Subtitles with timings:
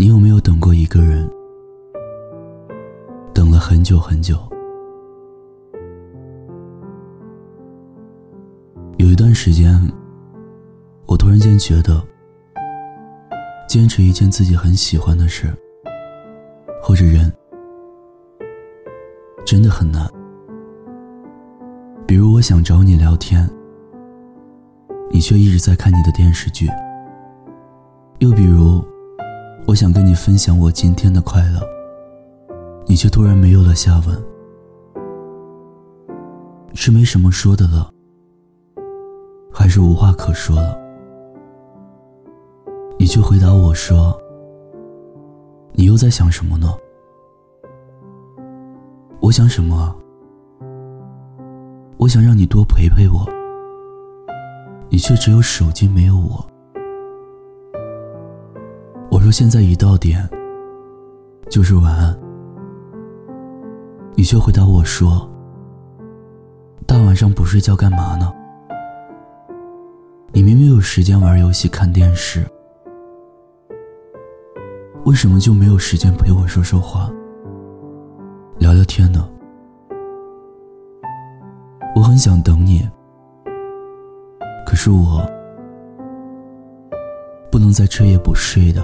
[0.00, 1.28] 你有没有等过一个人？
[3.34, 4.38] 等了很久很久。
[8.98, 9.76] 有一段时间，
[11.06, 12.00] 我突然间觉得，
[13.68, 15.52] 坚持一件自己很喜欢的事，
[16.80, 17.32] 或者人，
[19.44, 20.08] 真的很难。
[22.06, 23.50] 比如，我想找你聊天，
[25.10, 26.68] 你却一直在看你的电视剧；
[28.20, 28.80] 又比如，
[29.68, 31.60] 我想跟你分享我今天的快乐，
[32.86, 34.18] 你却突然没有了下文，
[36.72, 37.92] 是没什么说的了，
[39.52, 40.74] 还是无话可说了？
[42.98, 44.18] 你却回答我说
[45.76, 46.74] ：“你又在想什么呢？”
[49.20, 49.94] 我想什么？
[51.98, 53.28] 我想让你多陪陪我，
[54.88, 56.42] 你却只有手机没有我。
[59.28, 60.26] 我现在一到点，
[61.50, 62.18] 就是晚安。
[64.14, 65.30] 你却回答我说
[66.88, 68.32] ：“大晚上不睡觉干嘛呢？
[70.32, 72.42] 你明明有时间玩游戏、看电视，
[75.04, 77.10] 为什么就没有时间陪我说说话、
[78.58, 79.28] 聊聊天呢？”
[81.94, 82.88] 我很想等你，
[84.66, 85.20] 可是我
[87.50, 88.82] 不能再彻夜不睡的。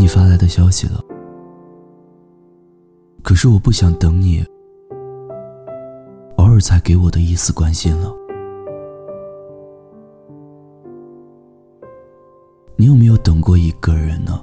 [0.00, 0.98] 你发来的消息了，
[3.22, 4.42] 可是我不想等你
[6.36, 8.10] 偶尔才给我的一丝关心了。
[12.76, 14.42] 你有没有等过一个人呢？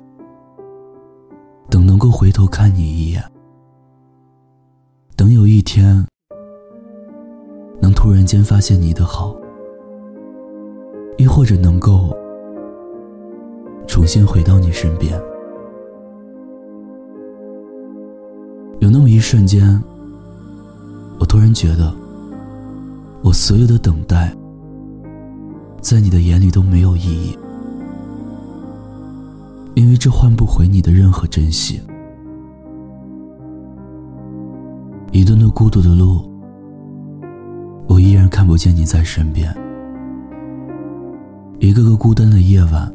[1.71, 3.23] 等能够回头看你一眼，
[5.15, 6.05] 等有一天
[7.81, 9.35] 能突然间发现你的好，
[11.17, 12.15] 亦或者能够
[13.87, 15.19] 重新回到你身边。
[18.87, 19.77] 有那么一瞬间，
[21.19, 21.93] 我突然觉得，
[23.21, 24.33] 我所有的等待，
[25.81, 27.37] 在你的眼里都没有意义，
[29.75, 31.81] 因为这换不回你的任何珍惜。
[35.11, 36.21] 一段段孤独的路，
[37.89, 39.51] 我依然看不见你在身边；
[41.59, 42.89] 一个个孤单的夜晚，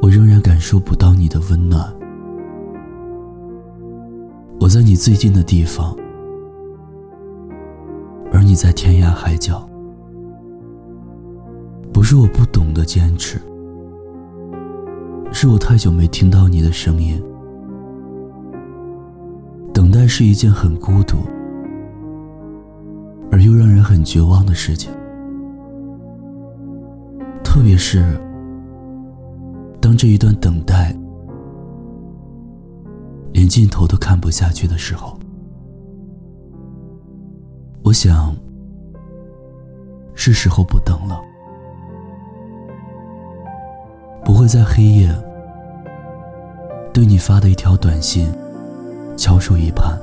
[0.00, 1.94] 我仍然感受不到你的温暖。
[4.58, 5.96] 我在你最近的地方，
[8.32, 9.68] 而你在天涯海角。
[11.92, 13.40] 不是我不懂得坚持，
[15.32, 17.22] 是我太久没听到你的声音。
[19.72, 21.18] 等待是一件很孤独，
[23.30, 24.90] 而又让人很绝望的事情。
[27.44, 28.04] 特别是
[29.80, 30.94] 当这一段等待。
[33.32, 35.18] 连尽头都看不下去的时候，
[37.82, 38.34] 我想，
[40.14, 41.20] 是时候不等了。
[44.24, 45.14] 不会在黑夜
[46.92, 48.28] 对你发的一条短信
[49.16, 49.96] 翘首以盼，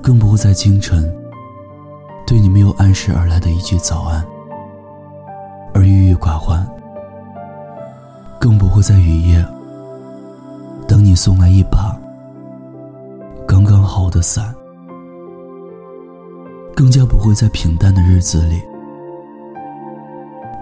[0.00, 1.12] 更不会在清晨
[2.26, 4.24] 对你没有按时而来的一句早安
[5.74, 6.64] 而郁郁寡欢，
[8.38, 9.44] 更不会在雨夜。
[11.16, 11.98] 送来一把
[13.48, 14.54] 刚刚好的伞，
[16.74, 18.60] 更加不会在平淡的日子里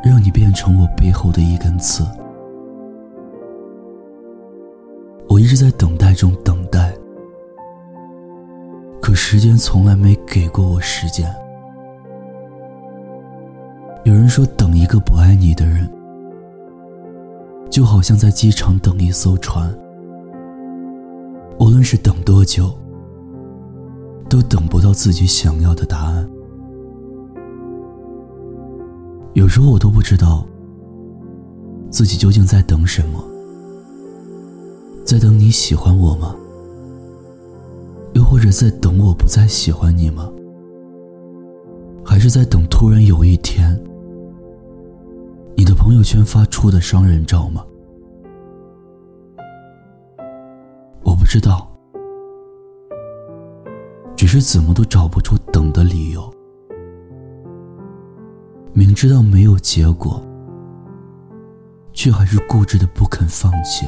[0.05, 2.07] 让你变成我背后的一根刺。
[5.29, 6.95] 我一直在等待中等待，
[9.03, 11.29] 可时间从来没给过我时间。
[14.05, 15.91] 有人说，等一个不爱你的人，
[17.71, 19.75] 就好像在机场等一艘船。
[21.65, 22.71] 无论是等多久，
[24.29, 26.29] 都等不到自己想要的答案。
[29.33, 30.47] 有时候我都不知道
[31.89, 33.25] 自己究竟在等什么，
[35.07, 36.37] 在等你喜欢我吗？
[38.13, 40.31] 又或者在等我不再喜欢你吗？
[42.05, 43.83] 还是在等突然有一天，
[45.57, 47.65] 你的朋友圈发出的双人照吗？
[51.05, 51.71] 我不知道，
[54.17, 56.33] 只是怎么都找不出等的理由。
[58.73, 60.21] 明知道没有结果，
[61.93, 63.87] 却还是固执的不肯放弃。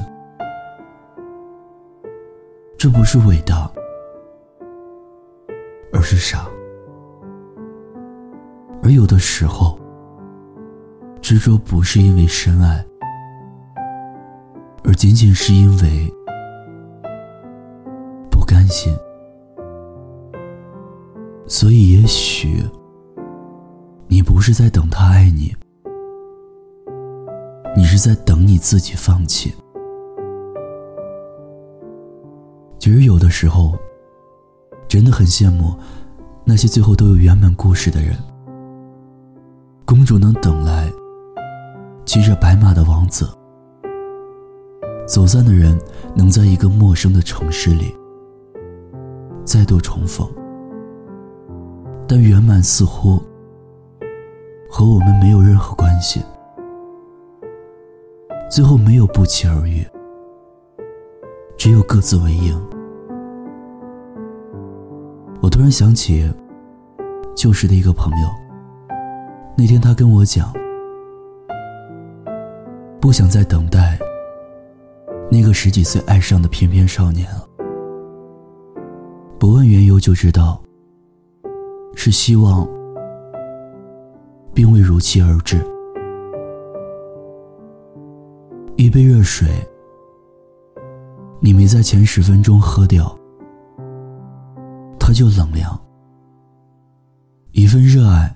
[2.78, 3.68] 这不是伟大，
[5.92, 6.46] 而是傻。
[8.82, 9.76] 而有的时候，
[11.20, 12.86] 执着不是因为深爱，
[14.84, 16.12] 而仅仅是因为
[18.68, 18.94] 心。
[21.46, 22.62] 所以，也许
[24.08, 25.54] 你不是在等他爱你，
[27.76, 29.54] 你是在等你自己放弃。
[32.78, 33.76] 其实，有的时候
[34.86, 35.74] 真的很羡慕
[36.44, 38.16] 那些最后都有圆满故事的人。
[39.84, 40.90] 公主能等来
[42.04, 43.28] 骑着白马的王子，
[45.06, 45.80] 走散的人
[46.14, 47.95] 能在一个陌生的城市里
[49.46, 50.28] 再度重逢。
[52.08, 53.22] 但圆满似乎
[54.70, 56.22] 和我们没有任何关系，
[58.50, 59.86] 最后没有不期而遇，
[61.56, 62.60] 只有各自为营。
[65.40, 66.32] 我突然想起
[67.34, 68.28] 旧时的一个朋友，
[69.56, 70.52] 那天他跟我讲，
[73.00, 73.98] 不想再等待
[75.30, 77.48] 那个十几岁爱上的翩翩少年了，
[79.38, 80.60] 不问缘由就知道。
[81.98, 82.68] 是希望，
[84.52, 85.56] 并未如期而至。
[88.76, 89.48] 一杯热水，
[91.40, 93.18] 你没在前十分钟喝掉，
[95.00, 95.72] 它就冷凉；
[97.52, 98.34] 一份热爱，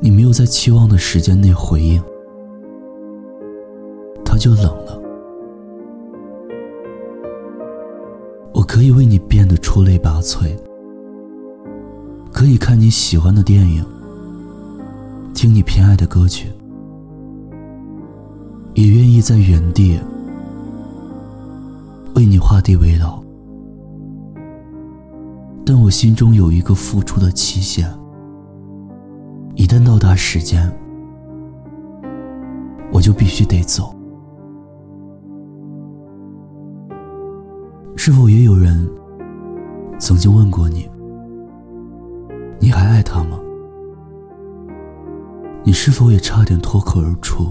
[0.00, 2.02] 你没有在期望的时间内回应，
[4.24, 5.00] 它就冷了。
[8.64, 10.48] 我可以为你变得出类拔萃。
[12.32, 13.84] 可以看你喜欢的电影，
[15.34, 16.48] 听你偏爱的歌曲，
[18.72, 20.00] 也愿意在原地
[22.14, 23.22] 为你画地为牢。
[25.66, 27.86] 但我心中有一个付出的期限，
[29.56, 30.74] 一旦到达时间，
[32.90, 33.94] 我就必须得走。
[37.96, 38.88] 是否也有人
[39.98, 40.88] 曾经问过你？
[42.58, 43.38] 你还爱他吗？
[45.62, 47.50] 你是否也差点脱口而出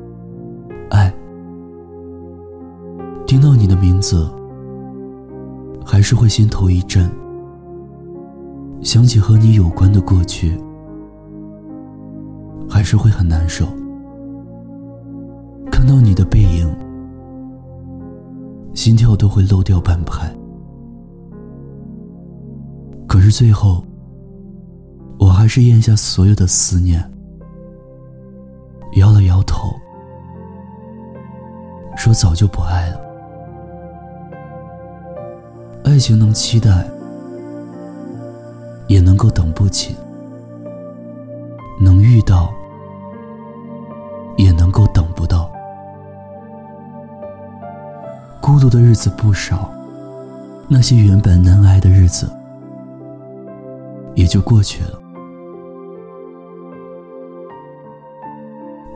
[0.90, 1.12] “爱”？
[3.26, 4.28] 听到你的名字，
[5.84, 7.10] 还是会心头一震，
[8.82, 10.60] 想起和你有关的过去，
[12.68, 13.64] 还是会很难受。
[15.70, 16.68] 看到你的背影，
[18.82, 20.28] 心跳都会漏掉半拍。
[23.06, 23.84] 可是最后，
[25.20, 27.00] 我还是咽下所有的思念，
[28.96, 29.72] 摇了摇头，
[31.96, 33.00] 说早就不爱了。
[35.84, 36.84] 爱情能期待，
[38.88, 39.94] 也能够等不起；
[41.80, 42.52] 能遇到，
[44.36, 45.06] 也能够等
[48.52, 49.72] 孤独的日子不少，
[50.68, 52.30] 那些原本难挨的日子。
[54.14, 55.00] 也就过去了。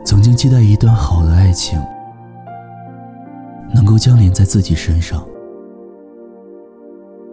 [0.05, 1.83] 曾经期待一段好的爱情
[3.73, 5.25] 能够降临在自己身上，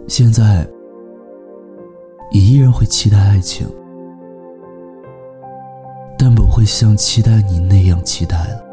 [0.07, 0.67] 现在
[2.31, 3.67] 也依然会期待爱情，
[6.17, 8.64] 但不会像期待你那样期待了。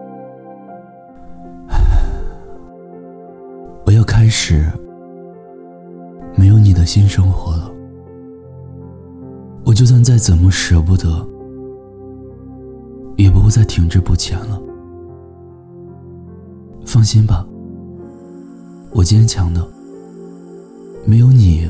[4.33, 4.65] 始
[6.35, 7.71] 没有你的新生活了。
[9.65, 11.25] 我就算再怎么舍不得，
[13.17, 14.61] 也不会再停滞不前了。
[16.85, 17.47] 放心吧，
[18.91, 19.65] 我坚强的。
[21.05, 21.69] 没有你，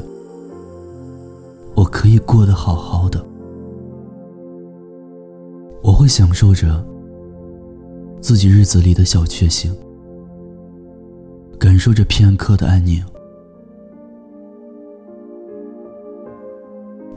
[1.74, 3.24] 我可以过得好好的。
[5.82, 6.84] 我会享受着
[8.20, 9.74] 自己日子里的小确幸，
[11.62, 13.00] 感受着片刻的安宁。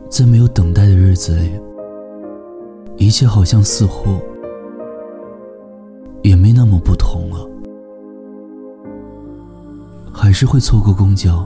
[0.07, 1.49] 在没有等待的日子里，
[2.95, 4.19] 一切好像似乎
[6.21, 7.49] 也没那么不同了。
[10.13, 11.43] 还是会错过公交，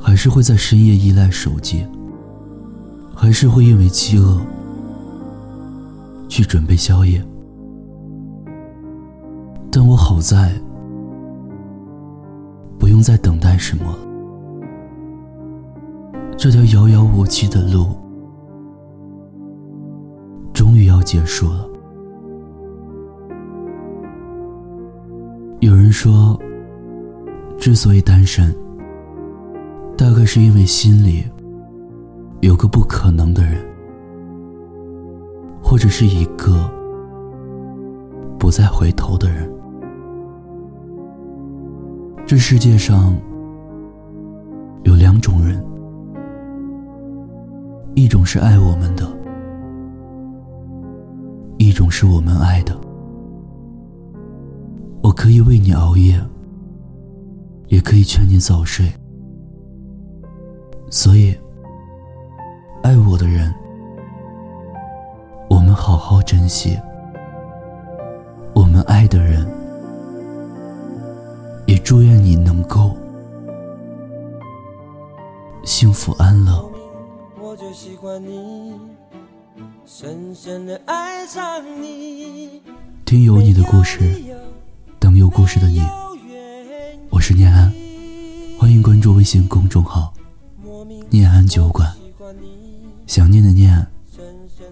[0.00, 1.86] 还是会在深夜依赖手机，
[3.14, 4.40] 还是会因为饥饿
[6.30, 7.22] 去准备宵夜。
[9.70, 10.58] 但我好在
[12.78, 13.96] 不用再等待什么。
[16.36, 17.86] 这条遥遥无期的路，
[20.52, 21.66] 终于要结束了。
[25.60, 26.38] 有人说，
[27.58, 28.54] 之所以单身，
[29.96, 31.24] 大概是因为心里
[32.42, 33.58] 有个不可能的人，
[35.62, 36.70] 或者是一个
[38.38, 39.50] 不再回头的人。
[42.26, 43.16] 这世界上
[44.82, 45.64] 有两种人，
[47.94, 49.06] 一种是爱我们的，
[51.56, 52.76] 一种是我们爱的。
[55.04, 56.20] 我可以为你熬夜，
[57.68, 58.92] 也可以劝你早睡。
[60.90, 61.32] 所以，
[62.82, 63.54] 爱我的人，
[65.48, 66.76] 我们好好珍惜；
[68.52, 69.46] 我们爱的人，
[71.86, 72.96] 祝愿你能够
[75.62, 76.68] 幸福安乐。
[77.40, 78.74] 我就喜欢你，
[79.86, 82.60] 深深的爱上你。
[83.04, 84.20] 听有你的故事。
[84.98, 85.80] 等有故事的你，
[87.08, 87.72] 我是念安，
[88.58, 90.12] 欢迎关注微信公众号
[91.08, 91.88] “念安酒馆”。
[93.06, 93.86] 想念的念，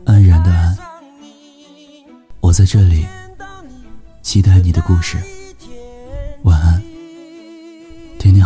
[0.04, 0.76] 安然的安，
[2.40, 3.06] 我在这里，
[4.20, 5.16] 期待你的故事。
[6.42, 6.82] 晚安，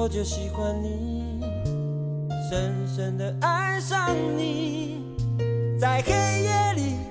[0.00, 1.40] 我就喜欢你，
[2.48, 5.02] 深深的爱上你，
[5.76, 6.12] 在黑
[6.44, 7.07] 夜里。